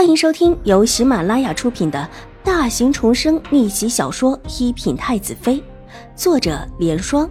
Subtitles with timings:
[0.00, 2.08] 欢迎收听由喜马拉雅出品的
[2.42, 5.56] 大型重生逆袭小说《一品太子妃》，
[6.16, 7.30] 作者：莲霜，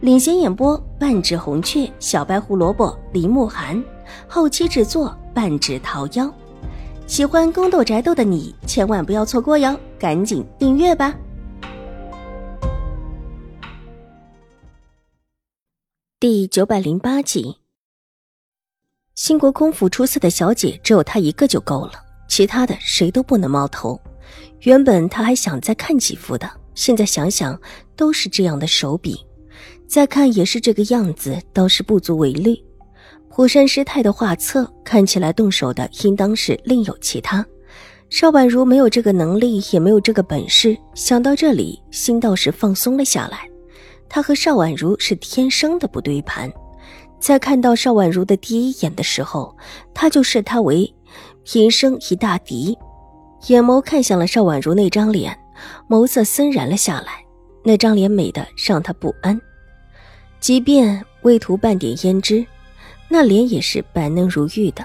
[0.00, 3.80] 领衔演播：半指红雀、小白胡萝卜、林慕寒，
[4.26, 6.28] 后期制作：半指桃夭。
[7.06, 11.14] 喜欢宫斗宅斗的你千万不要错过哟，赶紧订阅吧！
[16.18, 17.58] 第九百零八集。
[19.14, 21.92] 兴国公府出色的小姐只有她一个就够了，
[22.38, 24.00] 其他的谁都不能冒头。
[24.60, 27.60] 原本他还想再看几幅的，现在想想
[27.96, 29.18] 都是这样的手笔，
[29.88, 32.56] 再看也是这个样子，倒是不足为虑。
[33.28, 37.44] 虎山师太的画册看起来动手的应当是另有其他，
[38.08, 40.78] 邵婉如没有这个能力，也没有这个本事。
[40.94, 43.50] 想到这里，心倒是放松了下来。
[44.08, 46.48] 他和邵婉如是天生的不对盘。
[47.18, 49.56] 在看到邵婉如的第一眼的时候，
[49.92, 50.94] 他就视她为
[51.50, 52.76] 平生一大敌，
[53.46, 55.34] 眼眸看向了邵婉如那张脸，
[55.88, 57.24] 眸色森然了下来。
[57.64, 59.40] 那张脸美得让他不安，
[60.40, 62.44] 即便未涂半点胭脂，
[63.08, 64.84] 那脸也是白嫩如玉的，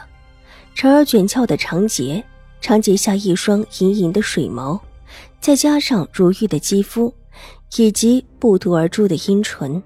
[0.73, 2.23] 长而卷翘的长睫，
[2.61, 4.79] 长睫下一双盈盈的水眸，
[5.41, 7.13] 再加上如玉的肌肤，
[7.75, 9.83] 以及不涂而出的阴唇。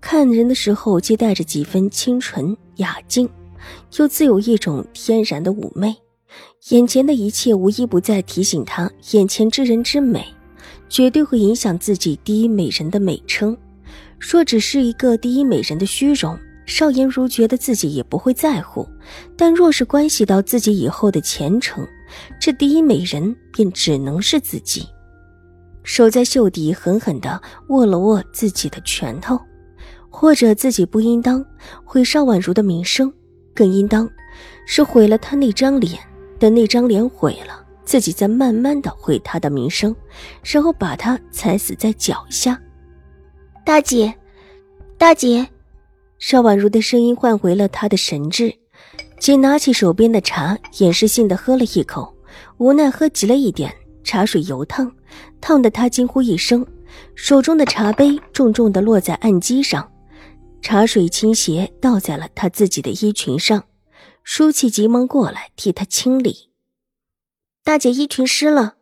[0.00, 3.28] 看人的时候，既带着几分清纯雅静，
[3.96, 5.94] 又自有一种天然的妩媚。
[6.70, 10.24] 眼前的一切，无一不在提醒他，眼前之人之美，
[10.88, 13.56] 绝对会影响自己第一美人的美称。
[14.18, 18.84] 若只是一个第一美人的虚荣，邵颜如觉得自己也不会在乎；
[19.36, 21.86] 但若是关系到自己以后的前程，
[22.40, 24.86] 这第一美人便只能是自己。
[25.82, 29.40] 手在袖底狠狠地握了握自己的拳头。
[30.10, 31.44] 或者自己不应当
[31.84, 33.12] 毁邵婉如的名声，
[33.58, 34.08] 更应当
[34.66, 35.98] 是毁了他那张脸。
[36.38, 39.92] 等那张脸毁了，自己再慢慢的毁他的名声，
[40.44, 42.56] 然后把他踩死在脚下。
[43.64, 44.14] 大姐，
[44.96, 45.44] 大姐，
[46.20, 48.54] 邵婉如的声音唤回了他的神智，
[49.18, 52.14] 仅拿起手边的茶，掩饰性的喝了一口，
[52.58, 54.92] 无奈喝急了一点，茶水油烫，
[55.40, 56.64] 烫得他惊呼一声，
[57.16, 59.90] 手中的茶杯重重的落在案几上。
[60.60, 63.64] 茶水倾斜，倒在了他自己的衣裙上。
[64.22, 66.50] 舒淇急忙过来替他清理。
[67.64, 68.74] 大姐衣裙湿了。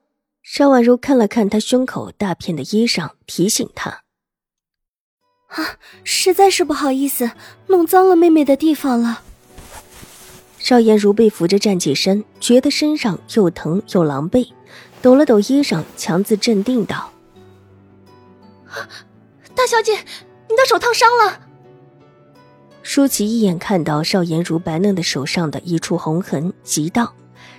[0.43, 4.03] 邵婉如看了看她胸口大片的衣裳，提醒她
[5.51, 7.33] ：“啊，实在是不好意思，
[7.67, 9.23] 弄脏了妹妹的地方了。”
[10.59, 14.53] 邵颜如被扶着站起身，觉得身上又疼又狼狈，
[15.03, 17.13] 抖了抖衣裳，强自镇定道
[19.55, 19.95] ：“大小姐，
[20.49, 21.41] 你的手烫伤了。”
[22.89, 27.13] 舒淇一眼看到邵颜如白嫩的手上的一处红痕，急道：“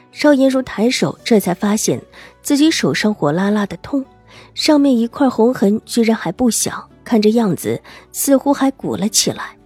[0.09, 2.01] 邵颜如抬手，这才发现
[2.41, 4.05] 自己手上火辣辣的痛，
[4.53, 7.81] 上面一块红痕居然还不小，看这样子
[8.13, 9.57] 似乎还鼓了起来。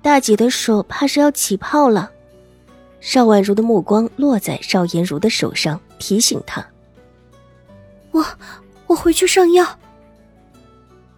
[0.00, 2.08] 大姐的手怕是要起泡了。”
[3.00, 6.64] 邵婉如的目光落在邵颜如的手上，提醒她
[8.12, 8.24] ：“我
[8.86, 9.66] 我回去上药。”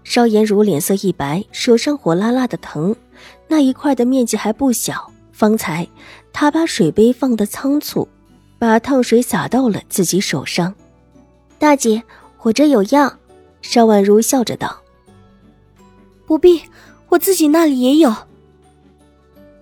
[0.04, 2.94] 邵颜如脸色一白，手上火辣辣的疼。
[3.48, 5.86] 那一块的面积还不小，方才
[6.32, 8.06] 他把水杯放得仓促，
[8.58, 10.72] 把烫水洒到了自己手上。
[11.58, 12.02] 大姐，
[12.42, 13.12] 我这有药。
[13.62, 14.78] 邵婉如笑着道
[16.26, 16.60] ：“不必，
[17.08, 18.14] 我自己那里也有。”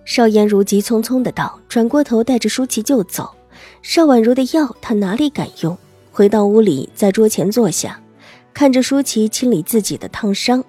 [0.03, 3.33] 邵颜如急匆匆的道，转过头带着舒淇就走。
[3.81, 5.77] 邵婉如的药他哪里敢用？
[6.11, 7.99] 回到屋里，在桌前坐下，
[8.53, 10.63] 看着舒淇清理自己的烫伤，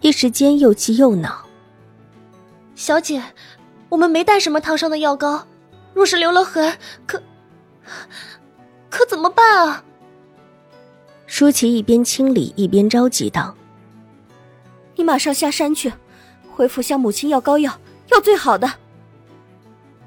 [0.00, 1.44] 一时间又气又恼。
[2.74, 3.22] 小姐，
[3.88, 5.46] 我们没带什么烫伤的药膏，
[5.94, 6.76] 若是留了痕，
[7.06, 7.22] 可
[8.88, 9.84] 可怎么办啊？
[11.26, 13.54] 舒淇一边清理一边着急道
[14.96, 15.92] ：“你马上下山去，
[16.54, 18.72] 回府向母亲要膏药，要最好的。”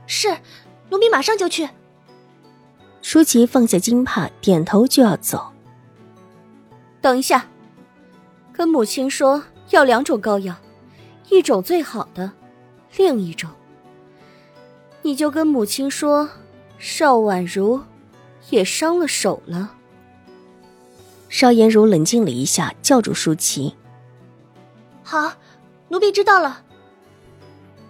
[0.07, 0.37] 是，
[0.89, 1.69] 奴婢马上就去。
[3.01, 5.51] 舒淇放下金帕，点头就要走。
[7.01, 7.47] 等一下，
[8.51, 10.55] 跟母亲说要两种膏药，
[11.29, 12.31] 一种最好的。
[12.97, 13.49] 另一种，
[15.01, 16.29] 你就跟母亲说，
[16.77, 17.81] 邵婉如
[18.49, 19.75] 也伤了手了。
[21.29, 23.75] 邵颜如冷静了一下，叫住舒淇
[25.03, 25.33] ：“好，
[25.89, 26.63] 奴婢知道了。”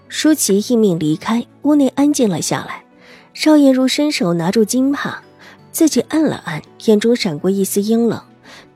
[0.09, 2.83] 舒淇应命离开，屋内安静了下来。
[3.33, 5.23] 邵颜如伸手拿住金帕，
[5.71, 8.21] 自己按了按，眼中闪过一丝阴冷。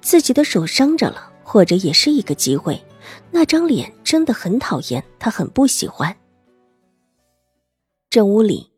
[0.03, 2.79] 自己的手伤着了，或者也是一个机会。
[3.31, 6.15] 那张脸真的很讨厌，他很不喜欢。
[8.09, 8.69] 正屋里，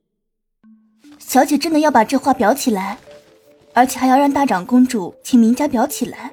[1.19, 2.97] 小姐真的要把这画裱起来，
[3.73, 6.31] 而且还要让大长公主请名家裱起来。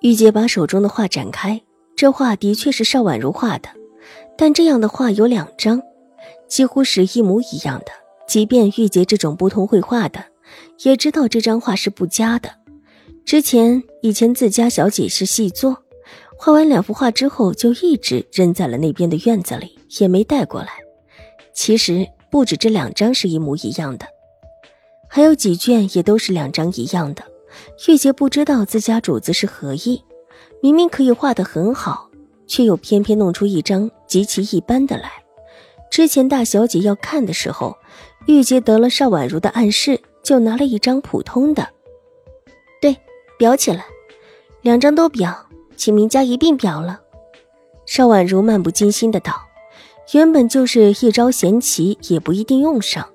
[0.00, 1.60] 玉洁把手中的画展开，
[1.94, 3.68] 这画的确是邵婉如画的，
[4.38, 5.82] 但这样的画有两张，
[6.48, 7.92] 几乎是一模一样的。
[8.26, 10.24] 即便玉洁这种不通绘画的，
[10.84, 12.61] 也知道这张画是不佳的。
[13.24, 15.76] 之前以前自家小姐是细作，
[16.36, 20.68] 画完两幅画之后就一直扔在了那边的院子里，也没带过来。
[21.52, 22.06] 其实。
[22.32, 24.06] 不止这两张是一模一样的，
[25.06, 27.22] 还有几卷也都是两张一样的。
[27.86, 30.02] 玉洁不知道自家主子是何意，
[30.62, 32.08] 明明可以画得很好，
[32.46, 35.12] 却又偏偏弄出一张极其一般的来。
[35.90, 37.76] 之前大小姐要看的时候，
[38.26, 41.68] 玉洁得了邵婉如的暗示，就拿了一张普通的。
[43.38, 43.84] 裱起来，
[44.62, 45.34] 两张都裱，
[45.76, 47.00] 请名家一并裱了。
[47.86, 49.34] 邵婉如漫不经心的道。
[50.14, 53.08] 原本就是一招闲棋，也不一定用上。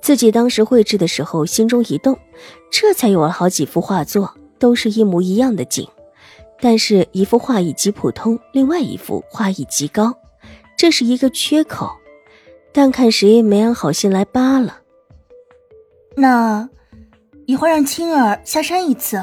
[0.00, 2.18] 自己当时绘制的时候，心中一动，
[2.70, 5.86] 这才有了好几幅画作，都是一模一样的景。
[6.60, 10.14] 但是，一幅画意极普通，另外一幅画意极高，
[10.78, 11.90] 这是一个缺口。
[12.72, 14.78] 但看谁没安好心来扒了。
[16.16, 16.68] 那
[17.46, 19.20] 一会儿让青儿下山一次。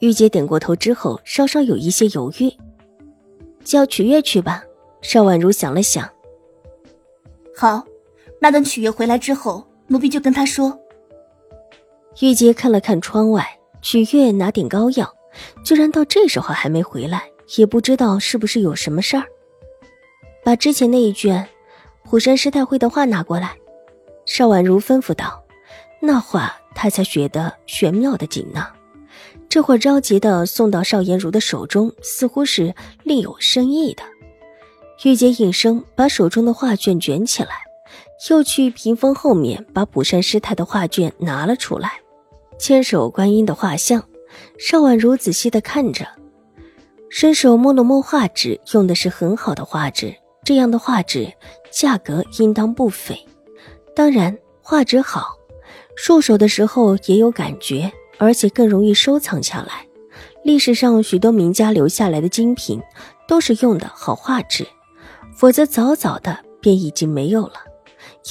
[0.00, 2.52] 玉洁点过头之后，稍稍有一些犹豫，
[3.64, 4.64] 叫曲月去吧。
[5.00, 6.08] 邵婉如想了想，
[7.56, 7.84] 好，
[8.40, 10.76] 那等曲月回来之后，奴婢就跟他说。
[12.20, 13.46] 玉洁看了看窗外，
[13.80, 15.14] 曲月拿点膏药，
[15.64, 19.24] 居然到这时候还没回来，也不知道是不是有什么事儿。
[20.44, 21.46] 把之前那一卷
[22.04, 23.56] 虎山师太会的话拿过来，
[24.26, 25.44] 邵婉如吩咐道
[26.00, 28.66] ：“那话他才觉得玄妙的紧呢。”
[29.48, 34.02] 这会着急的送到邵颜如的手中，似乎是另有深意的。
[35.04, 37.50] 玉洁应声把手中的画卷卷起来，
[38.28, 41.92] 又去屏风后面把卜山师太的画卷拿了出来。
[42.58, 44.04] 千手观音的画像，
[44.58, 46.06] 邵婉如仔细的看着，
[47.08, 51.32] 伸手摸了摸画纸，用的是很好的画纸，这样的画纸
[51.70, 53.16] 价格应当不菲。
[53.94, 55.36] 当然，画纸好，
[56.06, 59.86] 入手的时候也有感觉，而且更容易收藏下来。
[60.44, 62.80] 历史上许多名家留下来的精品，
[63.26, 64.66] 都是用的好画质。
[65.34, 67.54] 否则早早的便已经没有了，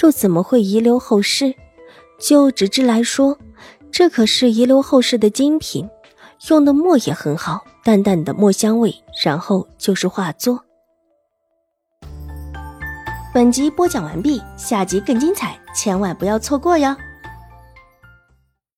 [0.01, 1.53] 又怎么会遗留后世？
[2.19, 3.37] 就纸质来说，
[3.91, 5.87] 这可是遗留后世的精品，
[6.49, 8.93] 用的墨也很好，淡淡的墨香味。
[9.23, 10.63] 然后就是画作。
[13.33, 16.95] 本集播讲完毕，下集更精彩，千万不要错过哟。